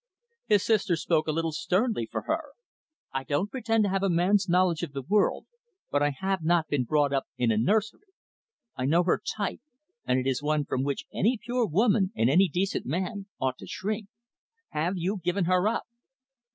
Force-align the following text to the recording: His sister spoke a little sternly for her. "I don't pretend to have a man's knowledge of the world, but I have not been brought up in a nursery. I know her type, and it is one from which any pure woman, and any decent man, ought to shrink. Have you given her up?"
His 0.47 0.65
sister 0.65 0.95
spoke 0.95 1.27
a 1.27 1.31
little 1.31 1.51
sternly 1.51 2.07
for 2.11 2.23
her. 2.23 2.53
"I 3.13 3.23
don't 3.23 3.51
pretend 3.51 3.83
to 3.83 3.91
have 3.91 4.01
a 4.01 4.09
man's 4.09 4.49
knowledge 4.49 4.81
of 4.81 4.93
the 4.93 5.03
world, 5.03 5.45
but 5.91 6.01
I 6.01 6.09
have 6.09 6.43
not 6.43 6.67
been 6.67 6.85
brought 6.85 7.13
up 7.13 7.27
in 7.37 7.51
a 7.51 7.55
nursery. 7.59 8.07
I 8.75 8.85
know 8.85 9.03
her 9.03 9.21
type, 9.37 9.61
and 10.05 10.17
it 10.19 10.25
is 10.27 10.41
one 10.41 10.65
from 10.65 10.81
which 10.83 11.05
any 11.13 11.37
pure 11.37 11.67
woman, 11.67 12.11
and 12.15 12.31
any 12.31 12.47
decent 12.49 12.87
man, 12.87 13.27
ought 13.39 13.59
to 13.59 13.67
shrink. 13.67 14.07
Have 14.69 14.93
you 14.97 15.19
given 15.23 15.45
her 15.45 15.67
up?" 15.67 15.85